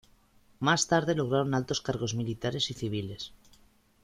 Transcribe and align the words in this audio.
Más 0.59 0.87
tarde 0.87 1.13
lograron 1.13 1.53
altos 1.53 1.79
cargos 1.79 2.15
militares 2.15 2.71
y 2.71 2.73
civiles. 2.73 3.33